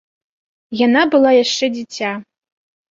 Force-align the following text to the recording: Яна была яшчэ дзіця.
Яна 0.85 1.01
была 1.13 1.37
яшчэ 1.43 1.65
дзіця. 1.77 2.11